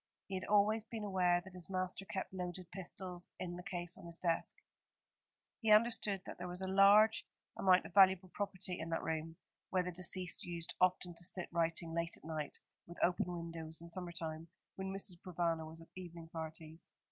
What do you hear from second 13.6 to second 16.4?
in summer time, when Mrs. Provana was at evening